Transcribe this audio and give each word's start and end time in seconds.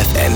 FFN, 0.00 0.32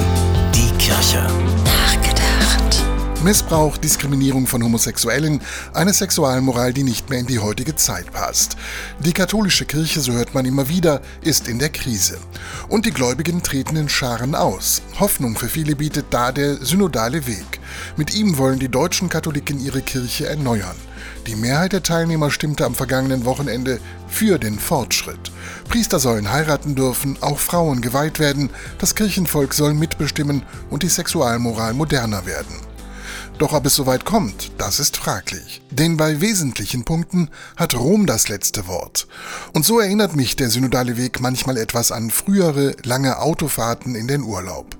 die 0.54 0.70
Kirche. 0.76 1.26
Nachgedacht. 1.64 2.84
Missbrauch, 3.22 3.78
Diskriminierung 3.78 4.46
von 4.46 4.62
Homosexuellen, 4.62 5.40
eine 5.72 5.94
Sexualmoral, 5.94 6.74
die 6.74 6.82
nicht 6.82 7.08
mehr 7.08 7.20
in 7.20 7.26
die 7.26 7.38
heutige 7.38 7.74
Zeit 7.74 8.12
passt. 8.12 8.58
Die 9.00 9.14
katholische 9.14 9.64
Kirche, 9.64 10.00
so 10.00 10.12
hört 10.12 10.34
man 10.34 10.44
immer 10.44 10.68
wieder, 10.68 11.00
ist 11.22 11.48
in 11.48 11.58
der 11.58 11.70
Krise. 11.70 12.18
Und 12.68 12.84
die 12.84 12.90
Gläubigen 12.90 13.42
treten 13.42 13.76
in 13.76 13.88
Scharen 13.88 14.34
aus. 14.34 14.82
Hoffnung 15.00 15.34
für 15.34 15.48
viele 15.48 15.76
bietet 15.76 16.06
da 16.10 16.30
der 16.30 16.56
synodale 16.56 17.26
Weg. 17.26 17.53
Mit 17.96 18.14
ihm 18.14 18.38
wollen 18.38 18.58
die 18.58 18.68
deutschen 18.68 19.08
Katholiken 19.08 19.64
ihre 19.64 19.82
Kirche 19.82 20.26
erneuern. 20.26 20.76
Die 21.26 21.36
Mehrheit 21.36 21.72
der 21.72 21.82
Teilnehmer 21.82 22.30
stimmte 22.30 22.64
am 22.64 22.74
vergangenen 22.74 23.24
Wochenende 23.24 23.80
für 24.08 24.38
den 24.38 24.58
Fortschritt. 24.58 25.32
Priester 25.68 25.98
sollen 25.98 26.30
heiraten 26.30 26.74
dürfen, 26.74 27.16
auch 27.20 27.38
Frauen 27.38 27.80
geweiht 27.80 28.18
werden, 28.18 28.50
das 28.78 28.94
Kirchenvolk 28.94 29.54
soll 29.54 29.74
mitbestimmen 29.74 30.42
und 30.70 30.82
die 30.82 30.88
Sexualmoral 30.88 31.72
moderner 31.72 32.26
werden. 32.26 32.73
Doch 33.38 33.52
ob 33.52 33.66
es 33.66 33.74
soweit 33.74 34.04
kommt, 34.04 34.52
das 34.58 34.78
ist 34.78 34.96
fraglich. 34.96 35.60
Denn 35.70 35.96
bei 35.96 36.20
wesentlichen 36.20 36.84
Punkten 36.84 37.30
hat 37.56 37.74
Rom 37.74 38.06
das 38.06 38.28
letzte 38.28 38.68
Wort. 38.68 39.08
Und 39.52 39.64
so 39.64 39.80
erinnert 39.80 40.14
mich 40.14 40.36
der 40.36 40.50
synodale 40.50 40.96
Weg 40.96 41.20
manchmal 41.20 41.56
etwas 41.56 41.90
an 41.90 42.10
frühere, 42.10 42.76
lange 42.84 43.18
Autofahrten 43.18 43.96
in 43.96 44.06
den 44.06 44.22
Urlaub. 44.22 44.76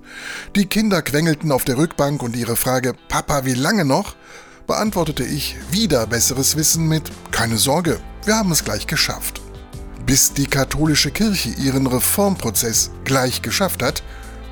Die 0.54 0.66
Kinder 0.66 1.02
quengelten 1.02 1.50
auf 1.50 1.64
der 1.64 1.78
Rückbank 1.78 2.22
und 2.22 2.36
ihre 2.36 2.54
Frage 2.54 2.94
Papa, 3.08 3.44
wie 3.44 3.54
lange 3.54 3.84
noch? 3.84 4.14
beantwortete 4.68 5.24
ich 5.24 5.56
wieder 5.70 6.06
besseres 6.06 6.56
Wissen 6.56 6.88
mit 6.88 7.10
Keine 7.32 7.58
Sorge, 7.58 8.00
wir 8.24 8.36
haben 8.36 8.52
es 8.52 8.64
gleich 8.64 8.86
geschafft. 8.86 9.42
Bis 10.06 10.32
die 10.32 10.46
katholische 10.46 11.10
Kirche 11.10 11.50
ihren 11.50 11.86
Reformprozess 11.86 12.90
gleich 13.04 13.42
geschafft 13.42 13.82
hat, 13.82 14.02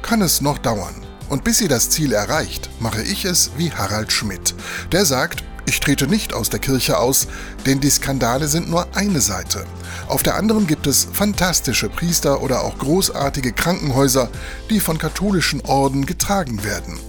kann 0.03 0.23
es 0.23 0.41
noch 0.41 0.59
dauern. 0.59 0.95
Und 1.33 1.45
bis 1.45 1.57
sie 1.57 1.69
das 1.69 1.89
Ziel 1.89 2.13
erreicht, 2.13 2.69
mache 2.79 3.03
ich 3.03 3.25
es 3.25 3.53
wie 3.57 3.73
Harald 3.73 4.13
Schmidt. 4.13 4.55
Der 4.93 5.07
sagt, 5.07 5.43
ich 5.65 5.81
trete 5.81 6.07
nicht 6.07 6.35
aus 6.35 6.51
der 6.51 6.61
Kirche 6.61 6.99
aus, 6.99 7.27
denn 7.65 7.81
die 7.81 7.89
Skandale 7.89 8.49
sind 8.49 8.69
nur 8.69 8.87
eine 8.95 9.23
Seite. 9.23 9.65
Auf 10.09 10.23
der 10.23 10.35
anderen 10.35 10.67
gibt 10.67 10.87
es 10.87 11.09
fantastische 11.11 11.89
Priester 11.89 12.43
oder 12.43 12.61
auch 12.61 12.77
großartige 12.77 13.53
Krankenhäuser, 13.53 14.29
die 14.69 14.79
von 14.79 14.99
katholischen 14.99 15.63
Orden 15.63 16.05
getragen 16.05 16.65
werden. 16.65 17.01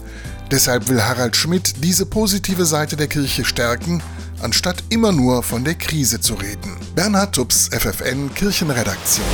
Deshalb 0.49 0.87
will 0.87 1.03
Harald 1.03 1.35
Schmidt 1.35 1.83
diese 1.83 2.05
positive 2.05 2.65
Seite 2.65 2.95
der 2.95 3.07
Kirche 3.07 3.43
stärken, 3.43 4.01
anstatt 4.41 4.85
immer 4.87 5.11
nur 5.11 5.43
von 5.43 5.65
der 5.65 5.75
Krise 5.75 6.21
zu 6.21 6.35
reden. 6.35 6.77
Bernhard 6.95 7.35
Tubbs, 7.35 7.69
FFN 7.73 8.33
Kirchenredaktion. 8.33 9.25